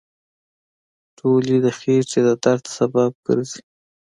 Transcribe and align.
ټولې 1.17 1.55
د 1.65 1.67
خېټې 1.77 2.19
د 2.27 2.29
درد 2.43 2.63
سبب 2.77 3.11
ګرځي. 3.27 3.61